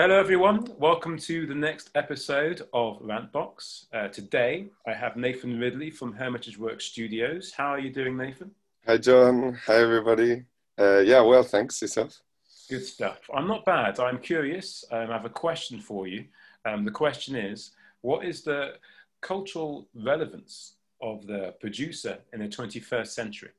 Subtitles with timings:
[0.00, 0.64] Hello, everyone.
[0.78, 3.86] Welcome to the next episode of Rantbox.
[3.92, 7.50] Uh, today, I have Nathan Ridley from Hermitage Works Studios.
[7.50, 8.52] How are you doing, Nathan?
[8.86, 9.58] Hi, John.
[9.66, 10.44] Hi, everybody.
[10.78, 11.82] Uh, yeah, well, thanks.
[11.82, 12.22] Yourself?
[12.70, 13.18] Good stuff.
[13.34, 13.98] I'm not bad.
[13.98, 14.84] I'm curious.
[14.92, 16.26] Um, I have a question for you.
[16.64, 17.72] Um, the question is
[18.02, 18.74] What is the
[19.20, 23.50] cultural relevance of the producer in the 21st century?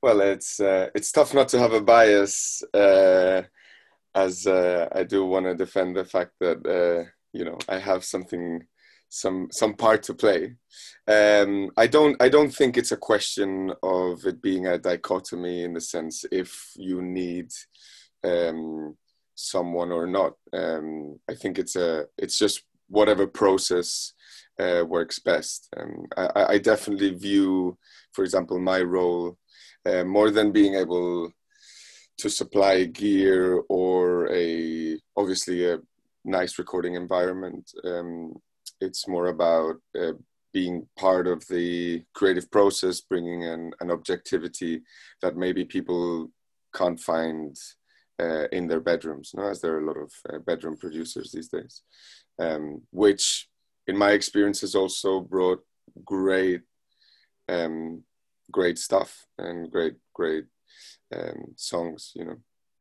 [0.00, 3.42] Well, it's uh, it's tough not to have a bias uh,
[4.14, 8.04] as uh, I do want to defend the fact that uh, you know I have
[8.04, 8.64] something,
[9.08, 10.54] some some part to play.
[11.08, 15.74] Um, I don't I don't think it's a question of it being a dichotomy in
[15.74, 17.50] the sense if you need
[18.22, 18.96] um,
[19.34, 20.34] someone or not.
[20.52, 24.12] Um, I think it's a it's just whatever process
[24.58, 25.68] uh, works best.
[25.76, 27.76] And I, I definitely view,
[28.12, 29.38] for example, my role
[29.86, 31.32] uh, more than being able
[32.18, 33.93] to supply gear or
[34.30, 35.78] a obviously a
[36.24, 37.70] nice recording environment.
[37.84, 38.34] Um,
[38.80, 40.12] it's more about uh,
[40.52, 44.82] being part of the creative process, bringing an, an objectivity
[45.20, 46.30] that maybe people
[46.74, 47.56] can't find
[48.20, 49.48] uh, in their bedrooms, no?
[49.48, 51.82] as there are a lot of uh, bedroom producers these days,
[52.38, 53.48] um, which
[53.86, 55.60] in my experience has also brought
[56.04, 56.62] great,
[57.48, 58.02] um,
[58.50, 60.44] great stuff and great, great
[61.14, 62.36] um, songs, you know.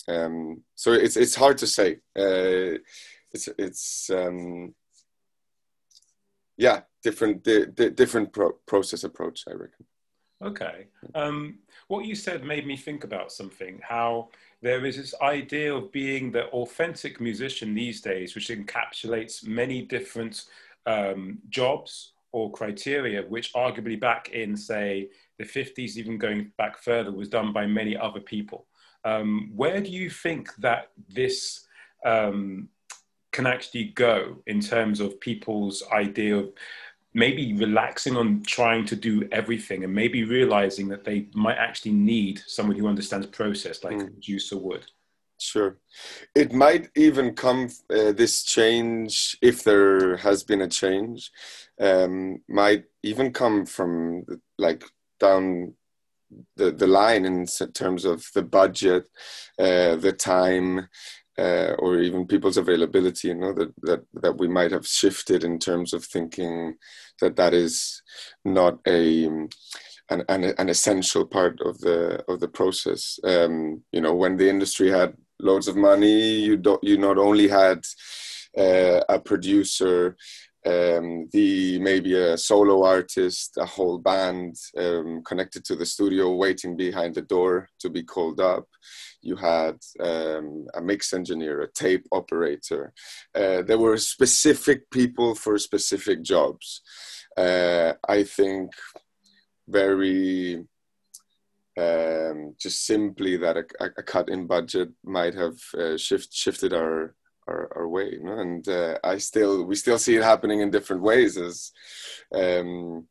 [0.08, 2.00] Um, so it's it's hard to say.
[2.18, 2.80] Uh,
[3.32, 4.73] it's it's um,
[6.58, 9.86] yeah, different di- di- different pro- process approach, I reckon.
[10.44, 10.88] Okay.
[11.16, 13.80] Um, what you said made me think about something.
[13.82, 14.30] How
[14.62, 20.45] there is this idea of being the authentic musician these days, which encapsulates many different
[20.86, 27.12] um, jobs or criteria, which arguably back in, say, the 50s, even going back further,
[27.12, 28.66] was done by many other people.
[29.06, 31.66] Um, where do you think that this
[32.06, 32.70] um,
[33.32, 36.54] can actually go in terms of people's idea of
[37.14, 42.42] maybe relaxing on trying to do everything and maybe realizing that they might actually need
[42.48, 44.08] someone who understands process like mm.
[44.08, 44.86] a producer would?
[45.39, 45.77] Sure.
[46.36, 51.32] It might even come, uh, this change, if there has been a change,
[51.80, 54.26] um, might even come from
[54.58, 54.86] like
[55.20, 55.73] down
[56.55, 59.08] the, the line in terms of the budget,
[59.60, 60.88] uh, the time,
[61.38, 65.58] uh, or even people's availability, you know, that, that, that we might have shifted in
[65.58, 66.76] terms of thinking
[67.21, 68.02] that that is
[68.45, 73.20] not a, an, an, an essential part of the, of the process.
[73.23, 77.48] Um, you know, when the industry had loads of money, you, don't, you not only
[77.48, 77.83] had
[78.58, 80.15] uh, a producer
[80.66, 86.78] um, the maybe a solo artist, a whole band um, connected to the studio, waiting
[86.78, 88.68] behind the door to be called up.
[89.22, 92.94] You had um, a mix engineer, a tape operator.
[93.36, 96.82] Uh, there were specific people for specific jobs.
[97.38, 98.72] Uh, I think
[99.68, 100.64] very
[101.78, 107.16] um, just simply that a, a, cut in budget might have uh, shift, shifted our
[107.48, 111.37] our, our way and uh, i still we still see it happening in different ways
[111.37, 111.71] as
[112.33, 113.08] um,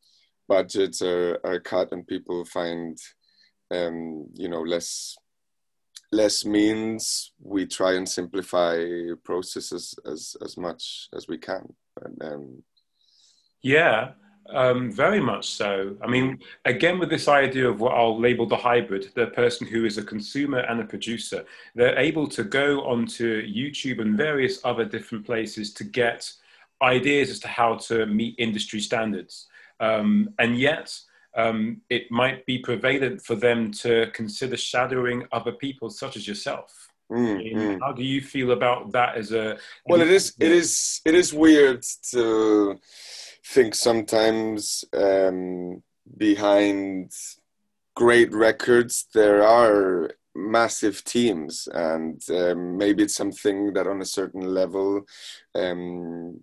[0.48, 2.98] budgets are, are cut and people find
[3.70, 5.16] um, you know less
[6.12, 7.32] less means.
[7.40, 8.84] We try and simplify
[9.24, 12.62] processes as as much as we can and, um,
[13.62, 14.12] yeah
[14.50, 15.96] um, very much so.
[16.02, 19.84] I mean, again, with this idea of what I'll label the hybrid, the person who
[19.84, 21.44] is a consumer and a producer,
[21.74, 26.30] they're able to go onto YouTube and various other different places to get
[26.82, 29.46] ideas as to how to meet industry standards.
[29.80, 30.96] Um, and yet,
[31.36, 36.88] um, it might be prevalent for them to consider shadowing other people, such as yourself.
[37.10, 37.78] Mm, mm.
[37.80, 39.58] How do you feel about that as a?
[39.86, 40.34] Well, it is.
[40.38, 41.00] It is.
[41.04, 42.80] It is weird to
[43.44, 45.82] think sometimes um,
[46.16, 47.12] behind
[47.94, 54.54] great records there are massive teams and um, maybe it's something that on a certain
[54.54, 55.02] level
[55.54, 56.40] um,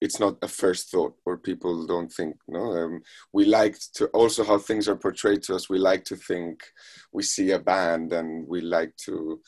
[0.00, 2.72] it's not a first thought or people don't think no?
[2.72, 3.02] Um,
[3.32, 6.62] we like to also how things are portrayed to us we like to think
[7.12, 9.40] we see a band and we like to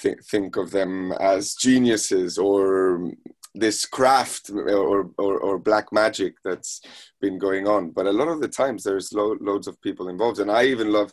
[0.00, 3.12] th- think of them as geniuses or
[3.54, 6.80] this craft or, or, or black magic that's
[7.20, 10.38] been going on but a lot of the times there's lo- loads of people involved
[10.38, 11.12] and i even love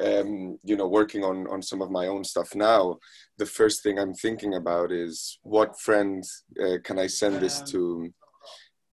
[0.00, 2.96] um, you know working on on some of my own stuff now
[3.38, 8.10] the first thing i'm thinking about is what friends uh, can i send this to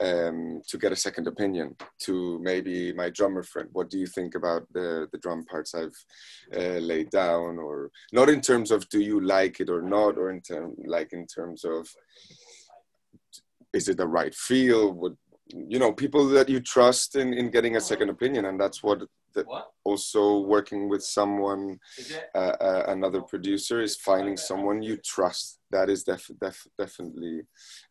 [0.01, 3.69] um, to get a second opinion to maybe my drummer friend.
[3.71, 5.95] What do you think about the, the drum parts I've
[6.55, 7.59] uh, laid down?
[7.59, 11.13] Or not in terms of do you like it or not, or in term, like
[11.13, 11.87] in terms of
[13.73, 14.93] is it the right feel?
[14.93, 18.81] Would you know people that you trust in, in getting a second opinion, and that's
[18.83, 19.01] what
[19.33, 19.45] that
[19.83, 21.79] also working with someone
[22.35, 25.59] uh, uh, another producer is finding someone you trust.
[25.71, 27.41] That is def- def- definitely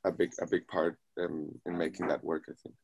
[0.05, 2.75] a big a big part um, in making that work i think.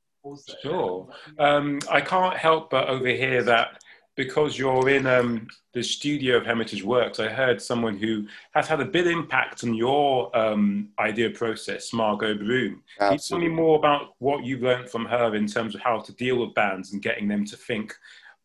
[0.60, 1.08] Sure.
[1.38, 3.80] Um, i can't help but overhear that
[4.16, 8.80] because you're in um, the studio of Hermitage Works, I heard someone who has had
[8.80, 12.82] a big impact on your um, idea process, Margo Broom.
[12.98, 16.00] Can you tell me more about what you've learned from her in terms of how
[16.00, 17.94] to deal with bands and getting them to think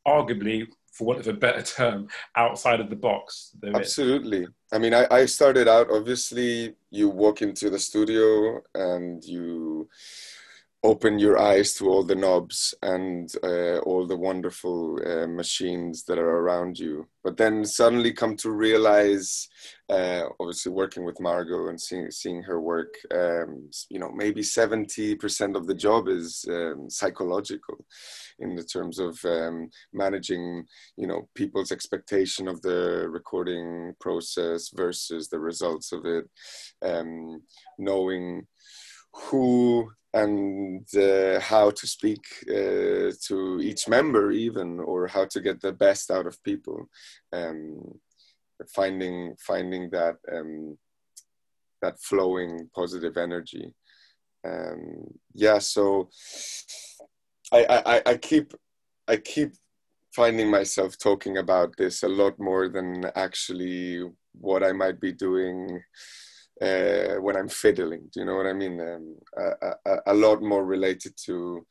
[0.06, 3.56] arguably, for want of a better term, outside of the box.
[3.74, 4.48] Absolutely.
[4.74, 9.88] I mean, I, I started out, obviously, you walk into the studio and you
[10.84, 16.18] open your eyes to all the knobs and uh, all the wonderful uh, machines that
[16.18, 17.08] are around you.
[17.24, 19.48] But then suddenly come to realize,
[19.90, 25.14] uh, obviously working with Margo and seeing seeing her work, um, you know, maybe seventy
[25.14, 27.86] percent of the job is um, psychological,
[28.40, 30.66] in the terms of um, managing,
[30.98, 36.28] you know, people's expectation of the recording process versus the results of it,
[36.82, 37.44] um,
[37.78, 38.48] knowing
[39.14, 45.62] who and uh, how to speak uh, to each member even or how to get
[45.62, 46.90] the best out of people
[47.32, 48.00] um,
[48.76, 50.78] finding finding that um,
[51.82, 53.74] that flowing positive energy.
[54.46, 55.06] Um,
[55.36, 56.10] yeah so
[57.54, 58.54] I, I i keep
[59.08, 59.54] i keep
[60.16, 65.82] finding myself talking about this a lot more than actually what i might be doing
[66.62, 68.10] uh, when I'm fiddling.
[68.12, 68.80] Do you know what I mean?
[68.80, 71.66] Um, a, a, a, lot more related to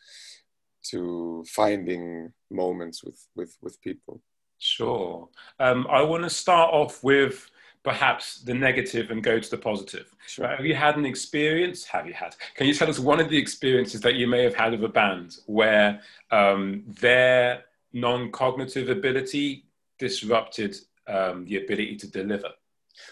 [0.91, 4.21] to finding moments with with with people.
[4.59, 5.29] Sure.
[5.59, 7.51] Um, I want to start off with
[7.83, 10.15] perhaps the negative and go to the positive.
[10.27, 10.47] Sure.
[10.47, 11.85] Have you had an experience?
[11.85, 12.37] Have you had?
[12.55, 14.89] Can you tell us one of the experiences that you may have had of a
[14.89, 16.01] band where
[16.31, 19.65] um, their non-cognitive ability
[19.99, 22.51] disrupted um, the ability to deliver?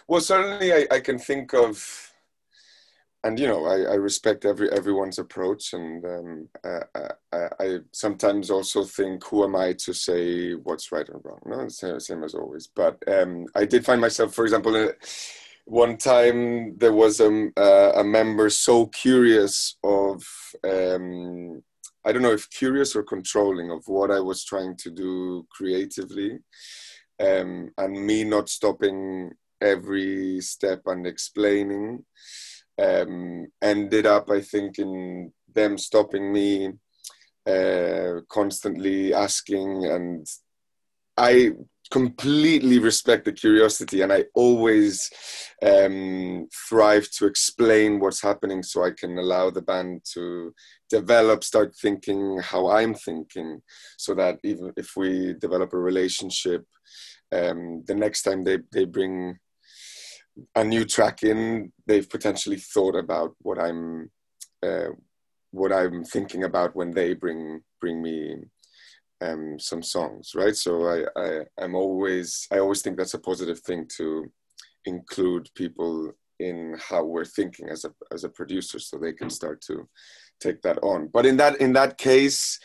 [0.06, 2.12] Well, certainly I, I can think of,
[3.24, 8.50] and you know, I, I respect every everyone's approach, and um, I, I, I, sometimes
[8.50, 11.40] also think, who am I to say what's right or wrong?
[11.44, 12.68] No, same, same as always.
[12.68, 14.92] But um, I did find myself, for example, uh,
[15.64, 17.50] one time there was a,
[17.96, 20.24] a member so curious of.
[20.64, 21.62] Um,
[22.04, 26.38] I don't know if curious or controlling of what I was trying to do creatively,
[27.20, 32.04] um, and me not stopping every step and explaining
[32.80, 36.72] um, ended up i think in them stopping me
[37.48, 39.86] uh, constantly asking.
[39.86, 40.26] And
[41.16, 41.50] i
[41.90, 45.10] completely respect the curiosity and i always
[45.62, 50.54] um, thrive to explain what's happening so i can allow the band to
[50.90, 53.62] develop start thinking how i'm thinking
[53.96, 56.66] so that even if we develop a relationship
[57.32, 59.38] um, the next time they, they bring
[60.54, 64.10] a new track in, they've potentially thought about what I'm
[64.62, 64.90] uh,
[65.50, 68.36] what I'm thinking about when they bring bring me
[69.20, 70.54] um, some songs, right?
[70.54, 74.30] So I, I I'm always I always think that's a positive thing to
[74.84, 79.60] include people in how we're thinking as a as a producer, so they can start
[79.62, 79.88] to
[80.40, 81.08] take that on.
[81.12, 82.58] But in that in that case,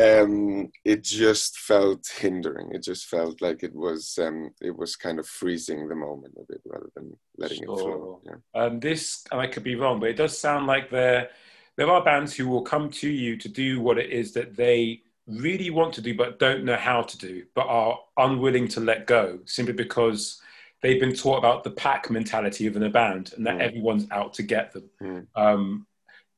[0.00, 2.72] um, it just felt hindering.
[2.72, 6.44] It just felt like it was um, it was kind of freezing the moment a
[6.48, 7.74] bit rather than letting sure.
[7.74, 8.20] it flow.
[8.24, 8.62] Yeah.
[8.62, 11.30] Um, this, and I could be wrong, but it does sound like there
[11.76, 15.02] there are bands who will come to you to do what it is that they
[15.26, 19.06] really want to do but don't know how to do, but are unwilling to let
[19.06, 20.40] go simply because
[20.82, 23.60] they've been taught about the pack mentality within a band and that mm.
[23.60, 24.90] everyone's out to get them.
[25.02, 25.26] Mm.
[25.34, 25.86] Um,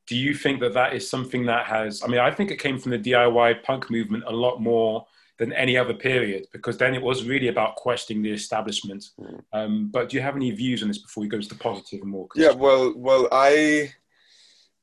[0.06, 2.78] do you think that that is something that has i mean i think it came
[2.78, 5.06] from the diy punk movement a lot more
[5.38, 9.42] than any other period because then it was really about questioning the establishment mm.
[9.52, 12.00] um, but do you have any views on this before we go to the positive
[12.00, 13.92] and more yeah well well i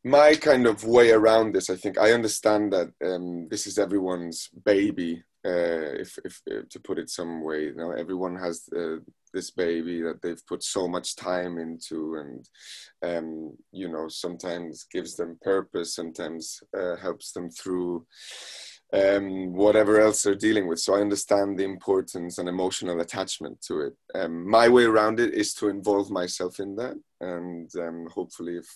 [0.04, 4.50] my kind of way around this i think i understand that um, this is everyone's
[4.66, 8.96] baby uh, if, if, if, to put it some way you know everyone has uh,
[9.34, 12.48] this baby that they've put so much time into and
[13.04, 18.06] um, you know sometimes gives them purpose sometimes uh, helps them through
[18.94, 20.80] um, whatever else they're dealing with.
[20.80, 23.94] So i understand the importance and emotional attachment to it.
[24.16, 28.68] Um, my way around it is to involve myself in that and um, hopefully if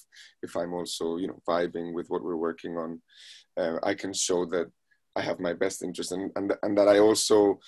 [0.42, 3.02] if i'm also you know vibing with what we're working on
[3.58, 4.72] uh, i can show that
[5.16, 7.60] i have my best interest and and, and that i also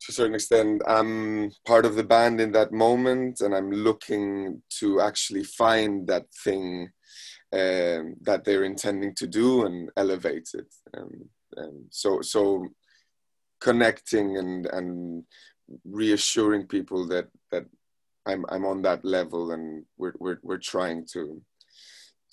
[0.00, 4.62] to a certain extent i'm part of the band in that moment and i'm looking
[4.70, 6.90] to actually find that thing
[7.52, 10.72] um, that they're intending to do and elevate it.
[10.96, 12.66] Um, um, so so
[13.60, 15.24] connecting and and
[15.84, 17.66] reassuring people that that
[18.26, 21.42] I'm I'm on that level and we're we're we're trying to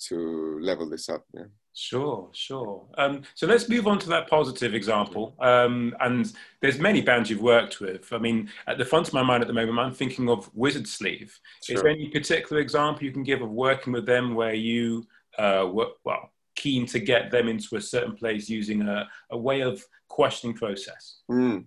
[0.08, 1.24] to level this up.
[1.34, 1.44] Yeah.
[1.80, 2.86] Sure, sure.
[2.98, 5.36] Um, so let's move on to that positive example.
[5.38, 8.12] Um, and there's many bands you've worked with.
[8.12, 10.88] I mean, at the front of my mind at the moment, I'm thinking of Wizard
[10.88, 11.38] Sleeve.
[11.62, 11.76] Sure.
[11.76, 15.06] Is there any particular example you can give of working with them where you
[15.38, 18.98] uh, were well keen to get them into a certain place using a,
[19.36, 19.74] a way of
[20.08, 21.02] questioning process?
[21.30, 21.66] Mm.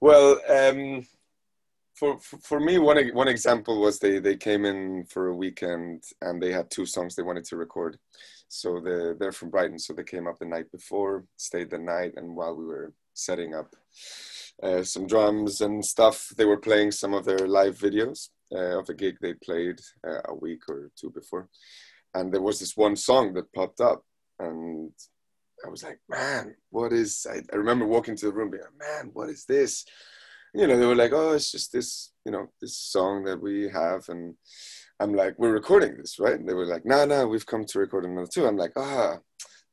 [0.00, 0.28] Well.
[0.58, 1.06] Um
[2.02, 6.42] for, for me, one one example was they they came in for a weekend and
[6.42, 7.96] they had two songs they wanted to record.
[8.48, 12.14] So they they're from Brighton, so they came up the night before, stayed the night,
[12.16, 13.70] and while we were setting up
[14.66, 18.88] uh, some drums and stuff, they were playing some of their live videos uh, of
[18.88, 21.48] a gig they played uh, a week or two before,
[22.14, 24.04] and there was this one song that popped up,
[24.38, 24.90] and
[25.64, 27.26] I was like, man, what is?
[27.30, 29.84] I, I remember walking to the room, being like, man, what is this?
[30.54, 33.68] you know, they were like, oh, it's just this, you know, this song that we
[33.68, 34.08] have.
[34.08, 34.34] And
[35.00, 36.34] I'm like, we're recording this, right?
[36.34, 38.46] And they were like, no, no, we've come to record another two.
[38.46, 39.18] I'm like, ah,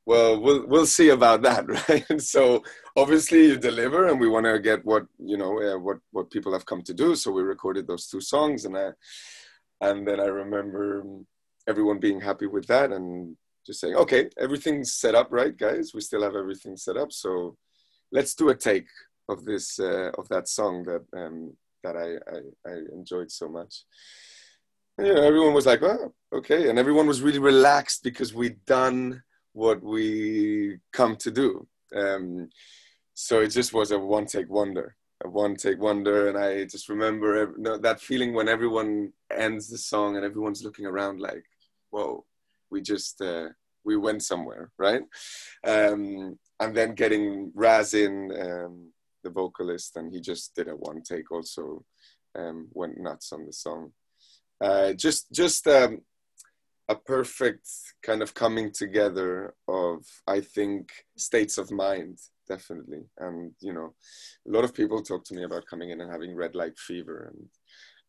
[0.06, 2.06] well, we'll, we'll see about that, right?
[2.10, 2.64] And so
[2.96, 6.54] obviously you deliver and we want to get what, you know, uh, what, what people
[6.54, 7.16] have come to do.
[7.16, 8.92] So we recorded those two songs and I,
[9.82, 11.04] and then I remember
[11.68, 13.36] everyone being happy with that and
[13.70, 15.92] just saying, okay, everything's set up, right, guys?
[15.94, 17.12] We still have everything set up.
[17.12, 17.56] So
[18.12, 18.88] let's do a take
[19.30, 23.84] of this uh, of that song that um, that I, I, I enjoyed so much.
[24.98, 28.66] And, you know, everyone was like, "Oh, okay," and everyone was really relaxed because we'd
[28.66, 29.22] done
[29.54, 31.68] what we come to do.
[31.96, 32.50] Um,
[33.14, 36.90] so it just was a one take wonder, a one take wonder, and I just
[36.90, 41.46] remember that feeling when everyone ends the song and everyone's looking around like,
[41.92, 42.26] "Whoa,
[42.72, 43.50] we just." Uh,
[43.86, 45.02] we went somewhere, right?
[45.66, 48.92] Um, and then getting Raz in, um,
[49.24, 51.32] the vocalist, and he just did a one take.
[51.32, 51.84] Also,
[52.36, 53.92] um, went nuts on the song.
[54.62, 56.02] Uh, just just um,
[56.90, 57.68] a perfect
[58.04, 63.04] kind of coming together of I think states of mind definitely.
[63.20, 63.94] And you know,
[64.48, 67.32] a lot of people talk to me about coming in and having red light fever,
[67.32, 67.48] and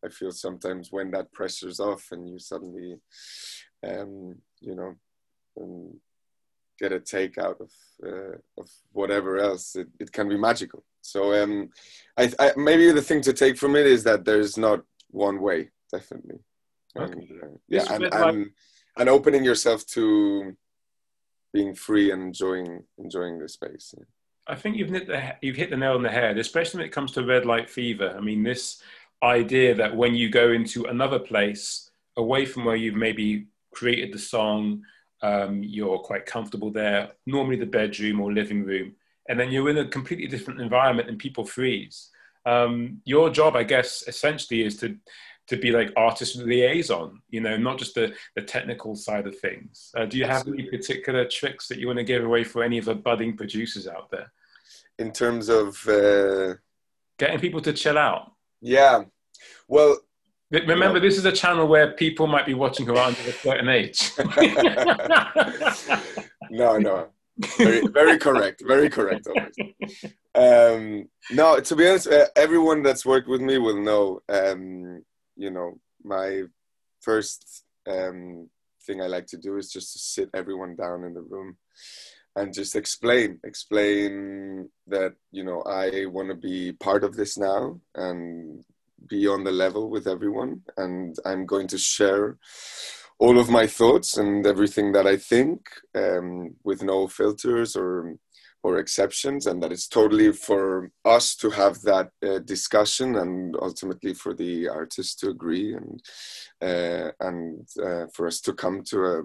[0.03, 2.95] I feel sometimes when that pressure's off and you suddenly,
[3.87, 4.95] um, you know,
[5.59, 5.99] um,
[6.79, 7.71] get a take out of
[8.05, 10.83] uh, of whatever else, it, it can be magical.
[11.01, 11.69] So um,
[12.17, 15.69] I, I, maybe the thing to take from it is that there's not one way,
[15.91, 16.39] definitely.
[16.95, 17.11] Okay.
[17.11, 18.49] And, uh, yeah, and, and,
[18.97, 20.55] and opening yourself to
[21.53, 23.93] being free and enjoying enjoying the space.
[23.97, 24.05] Yeah.
[24.47, 26.91] I think you've hit the you've hit the nail on the head, especially when it
[26.91, 28.13] comes to red light fever.
[28.17, 28.81] I mean, this
[29.23, 34.19] idea that when you go into another place away from where you've maybe created the
[34.19, 34.83] song,
[35.21, 37.11] um, you're quite comfortable there.
[37.25, 38.95] Normally, the bedroom or living room
[39.31, 42.09] and then you're in a completely different environment and people freeze.
[42.45, 44.97] Um, your job, I guess, essentially is to
[45.47, 49.91] to be like artist liaison, you know, not just the, the technical side of things.
[49.97, 52.77] Uh, do you have any particular tricks that you want to give away for any
[52.77, 54.31] of the budding producers out there?
[54.99, 56.53] In terms of uh...
[57.17, 58.31] getting people to chill out.
[58.61, 59.03] Yeah.
[59.67, 59.97] Well,
[60.51, 63.69] Remember, this is a channel where people might be watching who are under a certain
[63.69, 64.11] age.
[66.49, 67.07] no, no
[67.57, 68.63] very, very correct.
[68.65, 69.27] Very correct.
[70.35, 74.21] Um, no, to be honest, uh, everyone that's worked with me will know.
[74.29, 75.03] Um,
[75.35, 76.43] you know, my
[77.01, 78.49] first um,
[78.85, 81.57] thing I like to do is just to sit everyone down in the room
[82.35, 87.79] and just explain, explain that you know I want to be part of this now
[87.95, 88.63] and
[89.07, 92.37] be on the level with everyone, and I'm going to share
[93.19, 98.15] all of my thoughts and everything that I think um, with no filters or
[98.63, 104.13] or exceptions, and that it's totally for us to have that uh, discussion and ultimately
[104.13, 105.99] for the artists to agree and
[106.61, 109.21] uh, and uh, for us to come to a,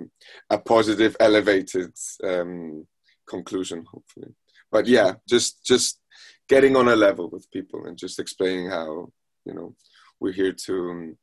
[0.51, 1.93] a positive, elevated
[2.25, 2.87] um,
[3.29, 4.33] conclusion, hopefully.
[4.73, 6.01] But yeah, just just
[6.49, 9.11] getting on a level with people and just explaining how
[9.47, 9.75] you know
[10.21, 11.17] we're here to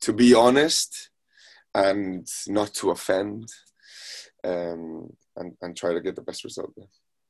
[0.00, 1.10] to be honest
[1.74, 3.48] and not to offend
[4.44, 6.86] um, and, and try to get the best result there.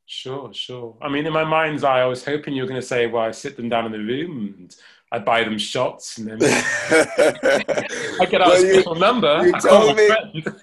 [0.06, 0.96] Sure, sure.
[1.02, 3.24] I mean, in my mind's eye, I was hoping you were going to say, well,
[3.24, 4.76] I sit them down in the room and
[5.10, 6.18] I buy them shots.
[6.18, 6.38] And then...
[8.20, 9.46] I get our well, special you, number.
[9.46, 10.08] You told me.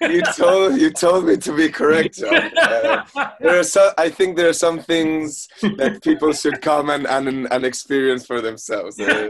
[0.02, 2.22] you told you told me to be correct,
[2.66, 3.04] Uh,
[3.40, 7.50] there are so, I think there are some things that people should come and and,
[7.50, 8.98] and experience for themselves.
[9.00, 9.28] Uh,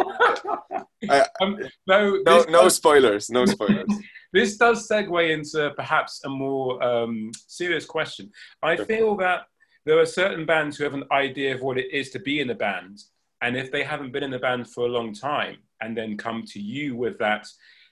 [1.10, 3.30] I, um, no, no, no does, spoilers.
[3.30, 3.88] No spoilers.
[4.32, 8.30] this does segue into perhaps a more um, serious question.
[8.62, 9.42] I feel that
[9.84, 12.50] there are certain bands who have an idea of what it is to be in
[12.50, 12.98] a band,
[13.46, 16.42] and if they haven't been in the band for a long time, and then come
[16.48, 17.46] to you with that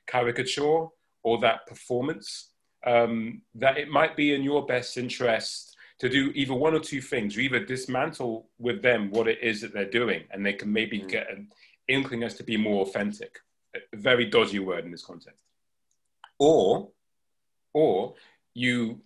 [0.08, 0.86] caricature
[1.22, 2.50] or that performance,
[2.84, 7.00] um, that it might be in your best interest to do either one or two
[7.00, 7.36] things.
[7.36, 10.98] You either dismantle with them what it is that they're doing, and they can maybe
[10.98, 11.08] mm.
[11.08, 11.48] get an
[11.86, 13.38] inkling as to be more authentic.
[13.76, 15.38] A very dodgy word in this context.
[16.40, 16.88] Or,
[17.72, 18.14] or
[18.54, 19.02] you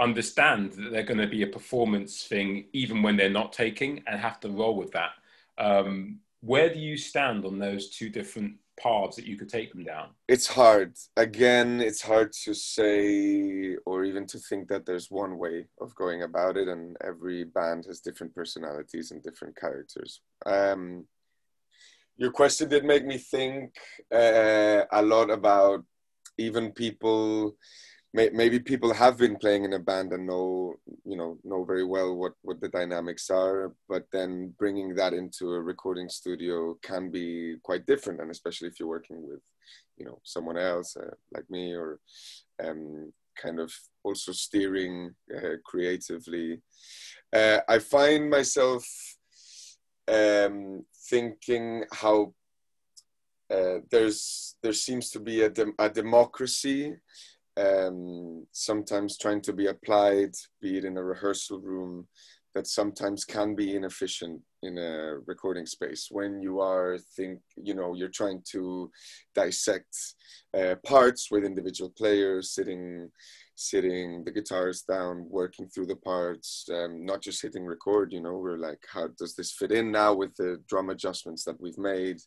[0.00, 4.18] understand that they're going to be a performance thing even when they're not taking and
[4.18, 5.10] have to roll with that.
[5.58, 9.84] Um, where do you stand on those two different paths that you could take them
[9.84, 10.08] down?
[10.28, 10.94] It's hard.
[11.16, 16.22] Again, it's hard to say or even to think that there's one way of going
[16.22, 20.20] about it, and every band has different personalities and different characters.
[20.44, 21.06] Um,
[22.16, 23.74] your question did make me think
[24.12, 25.84] uh, a lot about
[26.38, 27.56] even people
[28.14, 31.84] may, maybe people have been playing in a band and know you know know very
[31.84, 37.10] well what what the dynamics are but then bringing that into a recording studio can
[37.10, 39.40] be quite different and especially if you're working with
[39.98, 41.98] you know someone else uh, like me or
[42.64, 43.72] um, kind of
[44.04, 46.60] also steering uh, creatively.
[47.32, 48.86] Uh, i find myself
[50.06, 52.32] um, thinking how
[53.50, 56.94] uh, there's there seems to be a, de- a democracy
[57.56, 62.06] um, sometimes trying to be applied, be it in a rehearsal room,
[62.54, 67.94] that sometimes can be inefficient in a recording space when you are think you know
[67.94, 68.90] you're trying to
[69.34, 69.94] dissect
[70.56, 73.10] uh, parts with individual players sitting
[73.56, 78.36] sitting the guitars down working through the parts um, not just hitting record you know
[78.36, 82.18] we're like how does this fit in now with the drum adjustments that we've made?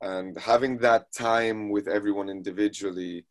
[0.00, 3.24] And having that time with everyone individually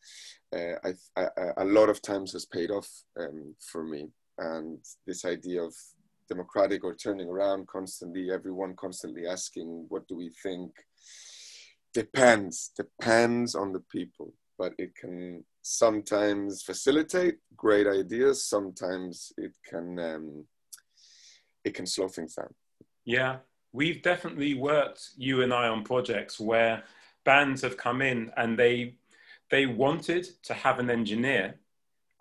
[0.55, 1.27] uh, I, I,
[1.57, 2.89] a lot of times has paid off
[3.19, 4.09] um, for me.
[4.37, 5.75] And this idea of
[6.29, 10.71] democratic or turning around constantly, everyone constantly asking, what do we think?
[11.93, 18.45] Depends, depends on the people, but it can sometimes facilitate great ideas.
[18.45, 20.45] Sometimes it can, um,
[21.65, 22.53] it can slow things down.
[23.05, 23.37] Yeah,
[23.73, 26.83] we've definitely worked, you and I, on projects where
[27.25, 28.95] bands have come in and they
[29.51, 31.55] they wanted to have an engineer,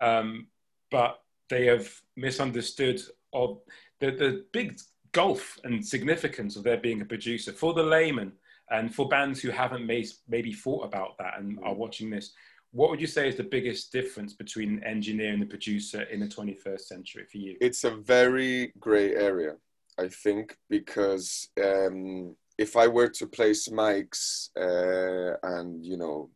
[0.01, 0.47] um,
[0.91, 3.01] but they have misunderstood
[3.33, 3.59] of
[3.99, 4.79] the, the big
[5.11, 8.31] gulf and significance of there being a producer for the layman
[8.71, 12.31] and for bands who haven't may, maybe thought about that and are watching this.
[12.71, 16.19] What would you say is the biggest difference between an engineer and the producer in
[16.19, 17.57] the 21st century for you?
[17.59, 19.55] It's a very gray area,
[19.97, 26.29] I think, because um, if I were to place mics uh, and, you know,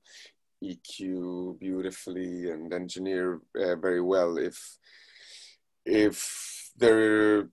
[0.63, 4.77] EQ beautifully and engineer uh, very well if
[5.85, 7.49] if there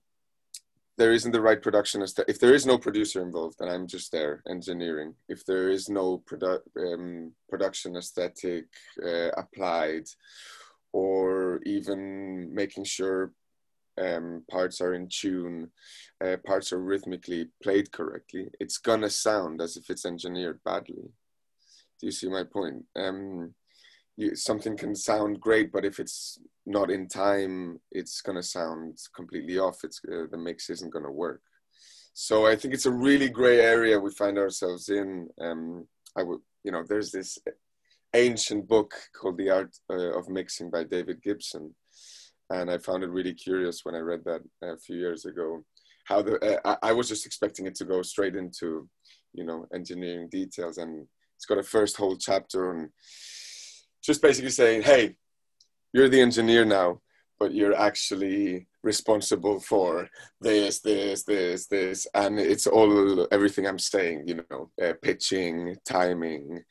[0.97, 4.43] there isn't the right production if there is no producer involved and I'm just there
[4.47, 8.65] engineering if there is no produ- um, production aesthetic
[9.03, 10.05] uh, applied
[10.93, 13.33] or even making sure
[13.97, 15.69] um, parts are in tune,
[16.23, 21.11] uh, parts are rhythmically played correctly, it's gonna sound as if it's engineered badly.
[22.01, 22.83] Do you see my point?
[22.95, 23.53] Um,
[24.17, 29.59] you, something can sound great, but if it's not in time, it's gonna sound completely
[29.59, 29.83] off.
[29.83, 31.41] It's uh, the mix isn't gonna work.
[32.13, 35.29] So I think it's a really gray area we find ourselves in.
[35.39, 35.87] Um,
[36.17, 37.37] I would, you know, there's this
[38.15, 41.73] ancient book called The Art uh, of Mixing by David Gibson,
[42.49, 45.63] and I found it really curious when I read that a few years ago.
[46.05, 48.89] How the uh, I was just expecting it to go straight into,
[49.33, 51.07] you know, engineering details and
[51.41, 52.91] it's got a first whole chapter on
[54.03, 55.15] just basically saying, hey,
[55.91, 57.01] you're the engineer now,
[57.39, 60.07] but you're actually responsible for
[60.39, 64.27] this, this, this, this, and it's all everything I'm saying.
[64.27, 66.61] You know, uh, pitching, timing,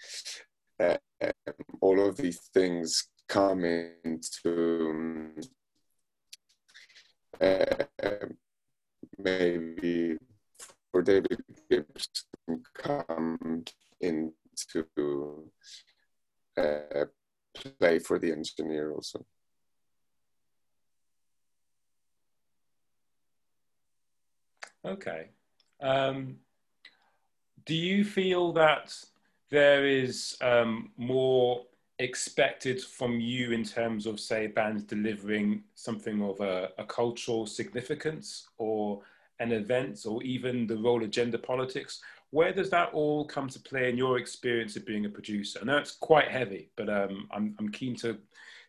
[0.78, 0.98] uh,
[1.80, 5.33] all of these things come into
[7.40, 7.74] uh,
[9.18, 10.16] maybe
[10.92, 13.64] for David Gibson come
[14.00, 14.33] in
[14.66, 15.51] to
[16.57, 17.05] uh,
[17.55, 19.25] play for the engineer also.
[24.85, 25.29] Okay.
[25.83, 26.37] Um,
[27.66, 28.96] do you feel that
[29.51, 31.66] there is um, more
[31.99, 38.49] expected from you in terms of, say, bands delivering something of a, a cultural significance
[38.57, 39.03] or
[39.38, 42.01] an event or even the role of gender politics?
[42.30, 45.58] Where does that all come to play in your experience of being a producer?
[45.60, 48.18] I know it's quite heavy, but um, I'm, I'm keen to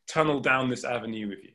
[0.07, 1.51] tunnel down this avenue with you.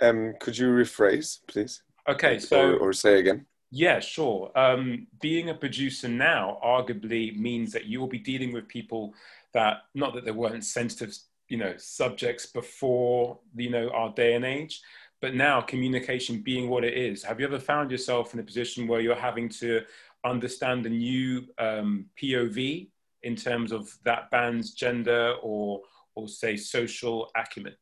[0.00, 1.82] Um, could you rephrase, please?
[2.08, 3.46] Okay, so or, or say again.
[3.70, 4.50] Yeah, sure.
[4.56, 9.14] Um, being a producer now arguably means that you will be dealing with people
[9.52, 11.16] that not that there weren't sensitive,
[11.48, 14.80] you know, subjects before you know our day and age,
[15.20, 17.22] but now communication being what it is.
[17.22, 19.82] Have you ever found yourself in a position where you're having to
[20.24, 22.88] understand a new um, POV
[23.22, 25.82] in terms of that band's gender or
[26.14, 27.74] or say social acumen?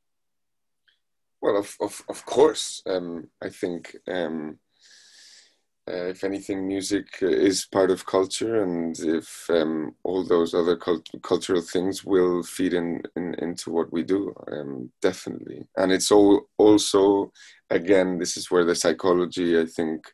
[1.41, 4.59] Well, of of, of course, um, I think um,
[5.89, 11.09] uh, if anything, music is part of culture, and if um, all those other cult-
[11.23, 15.65] cultural things will feed in, in into what we do, um, definitely.
[15.79, 17.33] And it's all also,
[17.71, 20.13] again, this is where the psychology, I think,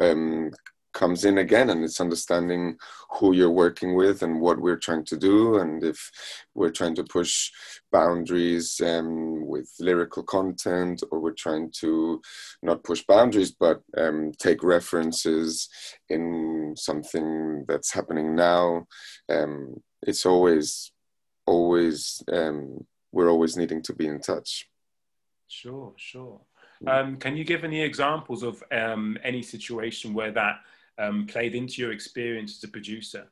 [0.00, 0.50] um,
[0.96, 2.74] comes in again and it's understanding
[3.10, 6.10] who you're working with and what we're trying to do and if
[6.54, 7.50] we're trying to push
[7.92, 12.20] boundaries um, with lyrical content or we're trying to
[12.62, 15.68] not push boundaries but um, take references
[16.08, 18.86] in something that's happening now
[19.28, 19.74] um,
[20.06, 20.92] it's always
[21.44, 24.66] always um, we're always needing to be in touch
[25.46, 26.40] sure sure
[26.82, 26.88] mm.
[26.88, 30.56] um, can you give any examples of um, any situation where that
[30.98, 33.30] um, played into your experience as a producer?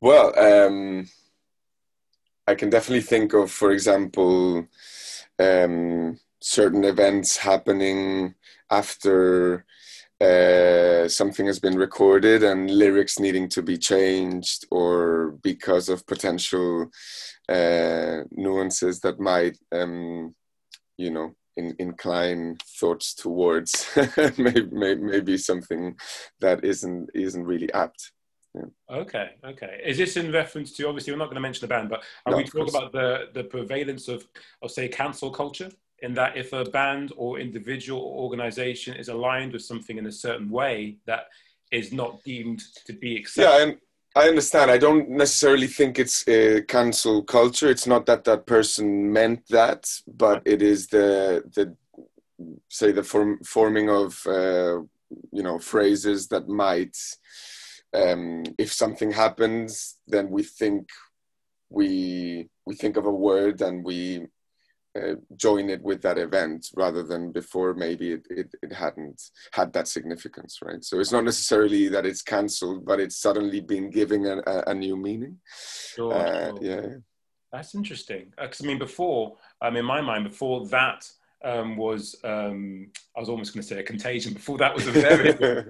[0.00, 1.08] Well, um,
[2.46, 4.66] I can definitely think of, for example,
[5.38, 8.34] um, certain events happening
[8.70, 9.64] after
[10.20, 16.90] uh, something has been recorded and lyrics needing to be changed or because of potential
[17.48, 20.34] uh, nuances that might um,
[20.96, 23.90] you know in, incline thoughts towards
[24.38, 25.96] maybe, maybe something
[26.40, 28.12] that isn't isn't really apt.
[28.54, 28.96] Yeah.
[28.96, 29.80] Okay, okay.
[29.84, 32.32] Is this in reference to obviously we're not going to mention the band, but are
[32.32, 34.26] no, we talking about the the prevalence of
[34.62, 35.70] of say cancel culture?
[36.00, 40.12] In that if a band or individual or organization is aligned with something in a
[40.12, 41.24] certain way that
[41.72, 43.58] is not deemed to be acceptable.
[43.58, 43.78] Yeah, and
[44.16, 44.70] I understand.
[44.70, 47.68] I don't necessarily think it's a cancel culture.
[47.68, 51.76] It's not that that person meant that, but it is the the
[52.68, 54.80] say the form, forming of uh,
[55.32, 56.96] you know phrases that might,
[57.94, 60.88] um, if something happens, then we think
[61.70, 64.26] we we think of a word and we
[64.96, 69.20] uh, join it with that event rather than before maybe it, it, it, hadn't
[69.52, 70.82] had that significance right?
[70.82, 74.74] So it's not necessarily that it's cancelled but it's suddenly been giving a, a, a
[74.74, 75.38] new meaning.
[75.94, 76.58] Sure, uh, sure.
[76.62, 76.86] yeah.
[77.52, 78.32] That's interesting.
[78.36, 81.08] Because uh, i mean before um, in my mind before that
[81.44, 84.34] um, was um, i was almost going to say a contagion.
[84.34, 85.64] Before that was a very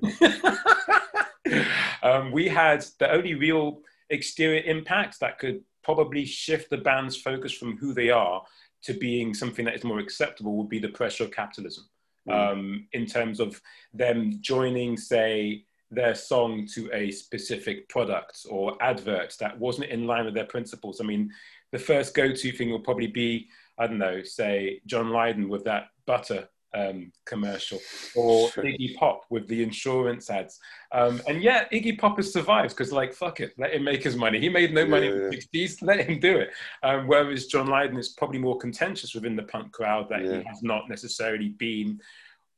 [2.03, 7.51] um, we had the only real exterior impact that could probably shift the band's focus
[7.51, 8.43] from who they are
[8.83, 11.89] to being something that is more acceptable would be the pressure of capitalism
[12.29, 12.35] mm.
[12.35, 13.59] um, in terms of
[13.95, 20.27] them joining, say, their song to a specific product or advert that wasn't in line
[20.27, 21.01] with their principles.
[21.01, 21.33] I mean,
[21.73, 23.49] the first go to thing will probably be,
[23.79, 27.79] I don't know, say John Lydon with that butter um, commercial
[28.15, 30.59] or Iggy Pop with the insurance ads.
[30.93, 34.17] Um, and yeah, Iggy Pop has survived because, like, fuck it, let him make his
[34.17, 34.39] money.
[34.39, 35.15] He made no money yeah.
[35.15, 36.51] in the 60s, let him do it.
[36.83, 40.39] Um, whereas John Lydon is probably more contentious within the punk crowd that yeah.
[40.39, 42.01] he has not necessarily been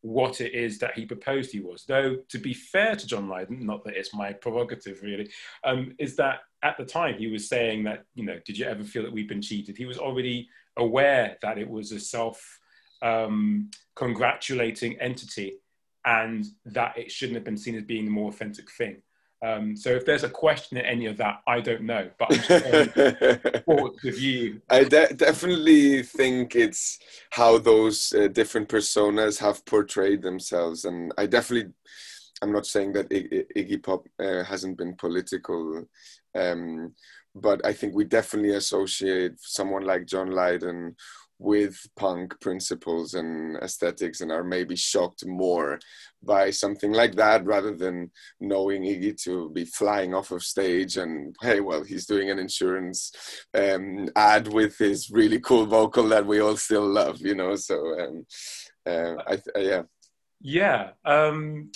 [0.02, 1.84] what it is that he proposed he was.
[1.86, 5.30] Though, to be fair to John Lydon, not that it's my prerogative really,
[5.64, 8.82] um, is that at the time he was saying that, you know, did you ever
[8.82, 9.76] feel that we've been cheated?
[9.76, 12.59] He was already aware that it was a self
[13.02, 15.54] um, congratulating entity
[16.04, 19.02] and that it shouldn't have been seen as being the more authentic thing.
[19.42, 23.90] Um, so if there's a question in any of that, I don't know, but I'm
[24.02, 24.60] you.
[24.68, 26.98] I de- definitely think it's
[27.30, 31.72] how those uh, different personas have portrayed themselves, and I definitely,
[32.42, 35.86] I'm not saying that I- Iggy Pop uh, hasn't been political,
[36.36, 36.94] um,
[37.34, 40.96] but I think we definitely associate someone like John Lydon
[41.40, 45.78] with punk principles and aesthetics and are maybe shocked more
[46.22, 51.34] by something like that rather than knowing Iggy to be flying off of stage and
[51.40, 53.10] hey well he's doing an insurance
[53.54, 57.76] um, ad with his really cool vocal that we all still love you know so
[57.98, 58.26] um,
[58.86, 59.82] uh, I, uh, yeah
[60.42, 61.72] yeah um,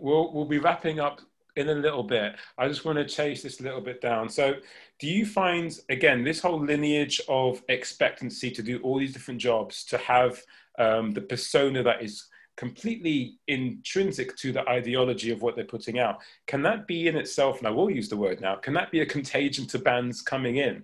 [0.00, 1.20] we'll, we'll be wrapping up
[1.56, 2.34] in a little bit.
[2.58, 4.28] I just want to chase this a little bit down.
[4.28, 4.54] So,
[5.00, 9.84] do you find again this whole lineage of expectancy to do all these different jobs,
[9.84, 10.40] to have
[10.78, 16.18] um, the persona that is completely intrinsic to the ideology of what they're putting out?
[16.46, 17.58] Can that be in itself?
[17.58, 18.56] And I will use the word now.
[18.56, 20.82] Can that be a contagion to bands coming in?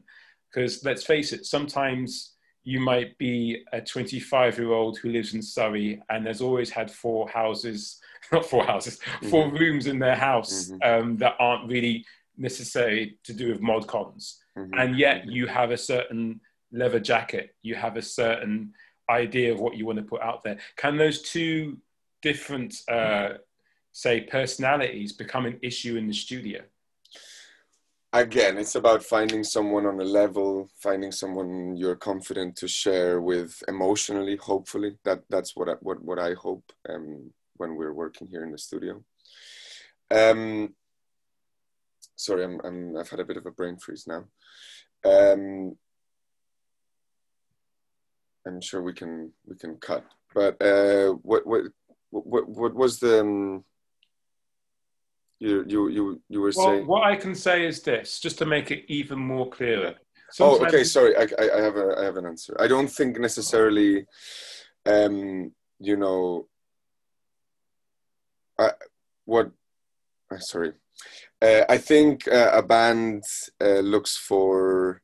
[0.51, 2.33] Because let's face it, sometimes
[2.65, 6.91] you might be a 25 year old who lives in Surrey and has always had
[6.91, 8.01] four houses,
[8.33, 9.29] not four houses, mm-hmm.
[9.29, 11.09] 4 rooms in their house mm-hmm.
[11.09, 14.39] um, that aren't really necessary to do with mod cons.
[14.59, 14.79] Mm-hmm.
[14.79, 16.41] And yet you have a certain
[16.73, 18.73] leather jacket, you have a certain
[19.09, 20.59] idea of what you want to put out there.
[20.77, 21.79] Can those two
[22.23, 23.35] different, uh,
[23.93, 26.63] say, personalities become an issue in the studio?
[28.13, 33.63] again it's about finding someone on a level finding someone you're confident to share with
[33.69, 38.45] emotionally hopefully that that's what I, what what I hope um, when we're working here
[38.45, 39.03] in the studio
[40.11, 40.75] um
[42.17, 44.25] sorry I'm, I'm I've had a bit of a brain freeze now.
[45.05, 45.77] Um
[48.47, 50.05] I'm sure we can we can cut.
[50.35, 51.65] But uh what what
[52.11, 53.65] what what was the um,
[55.39, 58.47] you you you you were well, saying what i can say is this just to
[58.47, 59.95] make it even more clear
[60.41, 62.57] oh okay sorry I, I have a i have an answer.
[62.59, 64.07] I don't think necessarily
[64.87, 66.49] um you know
[68.59, 68.71] I,
[69.27, 69.51] what
[70.33, 70.73] uh, sorry
[71.43, 73.23] uh, i think uh, a band
[73.61, 75.03] uh, looks for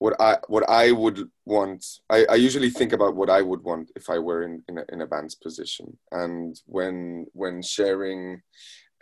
[0.00, 1.84] what I what I would want.
[2.08, 4.84] I, I usually think about what I would want if I were in in a,
[4.92, 8.40] in a band's position, and when when sharing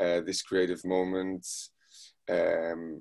[0.01, 1.47] uh, this creative moment.
[2.29, 3.01] Um,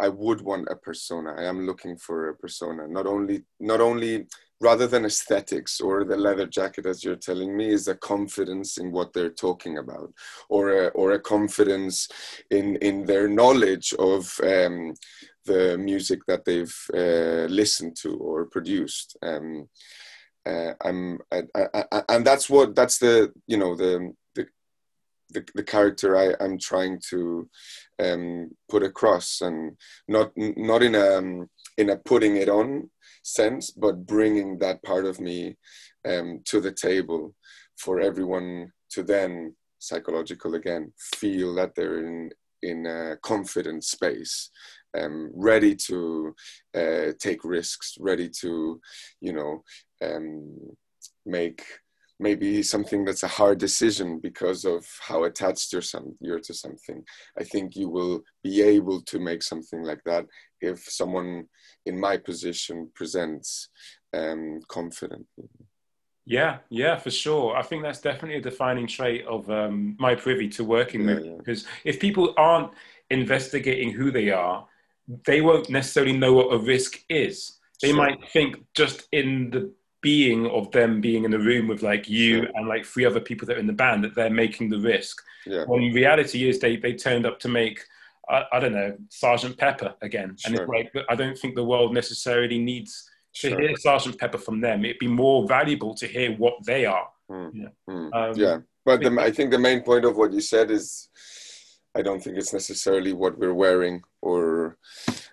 [0.00, 1.34] I would want a persona.
[1.38, 2.88] I am looking for a persona.
[2.88, 4.26] Not only, not only
[4.62, 8.92] rather than aesthetics or the leather jacket, as you're telling me, is a confidence in
[8.92, 10.12] what they're talking about,
[10.48, 12.08] or a, or a confidence
[12.50, 14.94] in in their knowledge of um,
[15.44, 19.16] the music that they've uh, listened to or produced.
[19.22, 19.68] Um,
[20.46, 24.14] uh, I'm, I, I, I, and that's what that's the you know the
[25.32, 27.48] the, the character I, am trying to
[27.98, 29.76] um, put across, and
[30.08, 31.48] not not in a um,
[31.78, 32.90] in a putting it on
[33.22, 35.56] sense, but bringing that part of me
[36.08, 37.34] um, to the table
[37.78, 42.30] for everyone to then psychological again feel that they're in
[42.62, 44.50] in a confident space
[44.96, 46.32] um, ready to
[46.76, 48.80] uh, take risks ready to
[49.20, 49.62] you know
[50.04, 50.56] um,
[51.26, 51.64] make
[52.22, 57.02] maybe something that's a hard decision because of how attached you're, some, you're to something.
[57.38, 60.26] I think you will be able to make something like that
[60.60, 61.46] if someone
[61.84, 63.68] in my position presents
[64.14, 65.48] um, confidently.
[66.24, 67.56] Yeah, yeah, for sure.
[67.56, 71.24] I think that's definitely a defining trait of um, my privy to working yeah, with.
[71.26, 71.36] Yeah.
[71.38, 72.70] Because if people aren't
[73.10, 74.66] investigating who they are,
[75.26, 77.58] they won't necessarily know what a risk is.
[77.80, 77.96] They sure.
[77.96, 82.46] might think just in the being of them being in a room with like you
[82.54, 85.22] and like three other people that are in the band that they're making the risk.
[85.46, 85.64] Yeah.
[85.64, 87.80] When reality is they they turned up to make
[88.28, 90.50] I, I don't know Sergeant Pepper again, sure.
[90.50, 93.60] and it's like I don't think the world necessarily needs to sure.
[93.60, 94.84] hear Sergeant Pepper from them.
[94.84, 97.08] It'd be more valuable to hear what they are.
[97.30, 97.50] Mm.
[97.54, 97.68] Yeah.
[97.88, 98.14] Mm.
[98.14, 101.08] Um, yeah, but the, I think the main point of what you said is.
[101.94, 104.78] I don't think it's necessarily what we're wearing or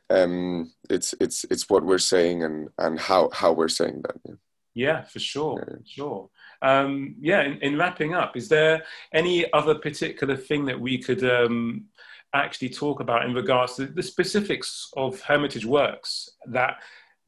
[0.09, 4.17] um, it's it's it's what we're saying and and how how we're saying that.
[4.27, 4.35] Yeah.
[4.73, 6.29] Yeah, for sure, sure.
[6.61, 11.23] Um, yeah, in, in, wrapping up, is there any other particular thing that we could
[11.23, 11.85] um,
[12.33, 16.75] actually talk about in regards to the specifics of Hermitage works that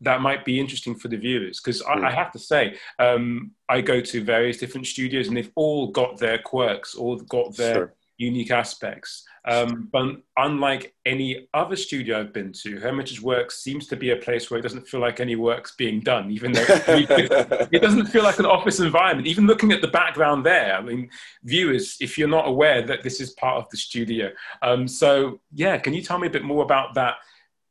[0.02, 1.60] that might be interesting for the viewers?
[1.60, 5.52] Because I, I, have to say, um, I go to various different studios and they've
[5.56, 7.94] all got their quirks, all got their sure.
[8.18, 9.24] unique aspects.
[9.46, 14.16] Um, but unlike any other studio I've been to, Hermitage Works seems to be a
[14.16, 18.24] place where it doesn't feel like any work's being done, even though it doesn't feel
[18.24, 19.28] like an office environment.
[19.28, 21.10] Even looking at the background there, I mean,
[21.44, 24.30] viewers, if you're not aware that this is part of the studio.
[24.62, 27.16] Um, so, yeah, can you tell me a bit more about that,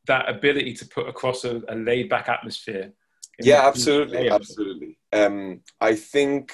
[0.07, 2.91] that ability to put across a, a laid back atmosphere?
[3.39, 4.29] Yeah, absolutely.
[4.29, 4.97] Absolutely.
[5.13, 6.53] Um, I think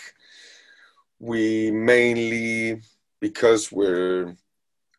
[1.20, 2.82] we mainly,
[3.20, 4.36] because we're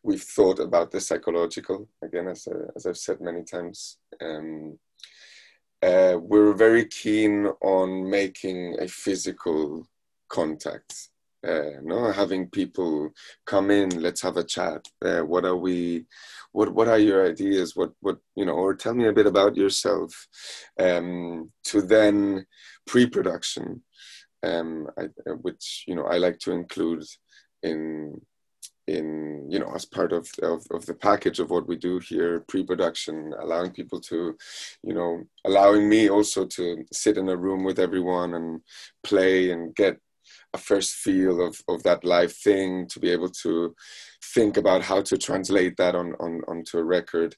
[0.03, 4.77] we've thought about the psychological again as, uh, as i've said many times um,
[5.81, 9.87] uh, we're very keen on making a physical
[10.29, 11.09] contact
[11.47, 13.09] uh, no having people
[13.45, 16.05] come in let's have a chat uh, what are we
[16.51, 17.75] what what are your ideas?
[17.75, 20.27] What what you know or tell me a bit about yourself
[20.79, 22.45] um, to then
[22.87, 23.83] pre-production
[24.43, 25.03] um, I,
[25.41, 27.03] which you know i like to include
[27.61, 28.19] in
[28.89, 32.43] in you know as part of, of, of the package of what we do here
[32.47, 34.35] pre-production allowing people to
[34.83, 38.61] you know allowing me also to sit in a room with everyone and
[39.03, 39.97] play and get
[40.53, 43.75] a first feel of, of that live thing to be able to
[44.33, 47.35] think about how to translate that on, on onto a record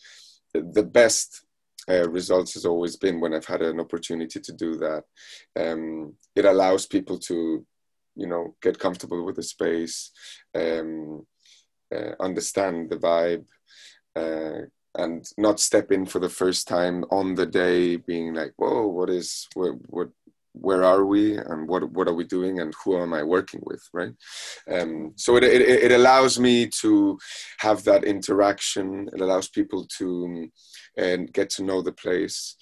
[0.54, 1.46] the best
[1.90, 5.04] uh, results has always been when I've had an opportunity to do that.
[5.60, 7.66] Um, it allows people to,
[8.16, 10.12] you know, get comfortable with the space,
[10.54, 11.26] um,
[12.20, 13.46] understand the vibe,
[14.16, 18.88] uh, and not step in for the first time on the day being like, "Whoa,
[18.88, 20.10] what is what what
[20.54, 23.82] where are we and what what are we doing and who am I working with,
[23.94, 24.14] right?
[24.70, 27.18] Um, so it, it, it allows me to
[27.60, 29.10] have that interaction.
[29.14, 30.50] It allows people to
[30.98, 32.56] and get to know the place,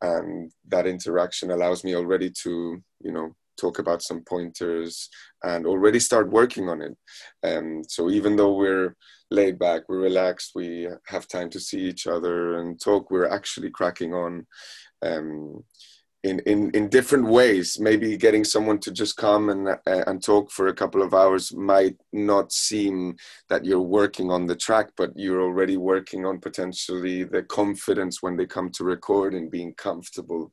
[0.00, 5.08] and that interaction allows me already to you know talk about some pointers
[5.42, 6.96] and already start working on it.
[7.42, 8.96] Um, so even though we're
[9.30, 13.70] laid back, we're relaxed, we have time to see each other and talk, we're actually
[13.70, 14.46] cracking on.
[15.02, 15.64] Um,
[16.24, 17.78] in, in, in different ways.
[17.78, 21.54] Maybe getting someone to just come and, uh, and talk for a couple of hours
[21.54, 23.16] might not seem
[23.48, 28.36] that you're working on the track, but you're already working on potentially the confidence when
[28.36, 30.52] they come to record and being comfortable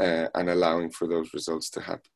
[0.00, 2.10] uh, and allowing for those results to happen.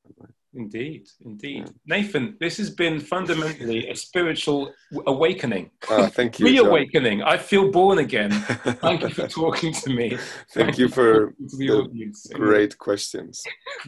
[0.61, 1.65] Indeed, indeed.
[1.65, 1.97] Yeah.
[1.97, 4.75] Nathan, this has been fundamentally a spiritual
[5.07, 5.71] awakening.
[5.89, 6.45] Uh, thank you.
[6.45, 7.23] Reawakening.
[7.23, 8.31] I feel born again.
[8.87, 10.19] Thank you for talking to me.
[10.53, 13.43] Thank, you for the great questions.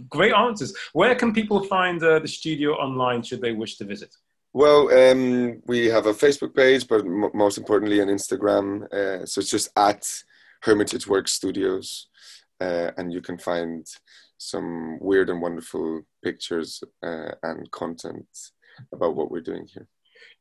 [0.09, 0.75] Great answers.
[0.95, 4.15] Where can people find uh, the studio online should they wish to visit?
[4.55, 8.91] Well, um, we have a Facebook page, but m- most importantly, an Instagram.
[8.91, 10.03] Uh, so it's just at
[10.63, 12.09] Hermitage Work Studios,
[12.63, 13.87] uh, and you can find
[14.43, 18.27] some weird and wonderful pictures uh, and content
[18.93, 19.87] about what we're doing here.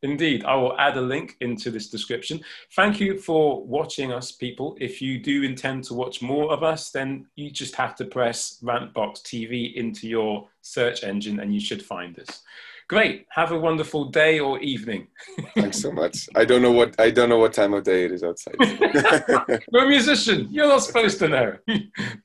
[0.04, 2.42] Indeed, I will add a link into this description.
[2.76, 4.76] Thank you for watching us, people.
[4.80, 8.60] If you do intend to watch more of us, then you just have to press
[8.64, 12.42] Rantbox TV into your search engine and you should find us.
[12.88, 13.26] Great.
[13.30, 15.08] Have a wonderful day or evening.
[15.56, 16.28] Thanks so much.
[16.36, 18.56] I don't know what I don't know what time of day it is outside.
[18.60, 20.50] You're a musician.
[20.52, 21.58] You're not supposed to know.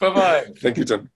[0.00, 0.46] bye bye.
[0.60, 1.08] Thank you, John.